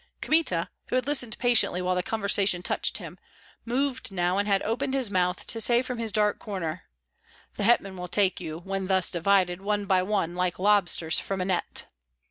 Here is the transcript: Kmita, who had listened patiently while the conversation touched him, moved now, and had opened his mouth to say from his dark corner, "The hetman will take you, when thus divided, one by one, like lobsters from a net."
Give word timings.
Kmita, 0.19 0.67
who 0.87 0.95
had 0.95 1.05
listened 1.05 1.37
patiently 1.37 1.79
while 1.79 1.93
the 1.93 2.01
conversation 2.01 2.63
touched 2.63 2.97
him, 2.97 3.19
moved 3.65 4.11
now, 4.11 4.39
and 4.39 4.47
had 4.47 4.63
opened 4.63 4.95
his 4.95 5.11
mouth 5.11 5.45
to 5.45 5.61
say 5.61 5.83
from 5.83 5.99
his 5.99 6.11
dark 6.11 6.39
corner, 6.39 6.85
"The 7.53 7.65
hetman 7.65 7.97
will 7.97 8.07
take 8.07 8.41
you, 8.41 8.57
when 8.63 8.87
thus 8.87 9.11
divided, 9.11 9.61
one 9.61 9.85
by 9.85 10.01
one, 10.01 10.33
like 10.33 10.57
lobsters 10.57 11.19
from 11.19 11.39
a 11.39 11.45
net." 11.45 11.85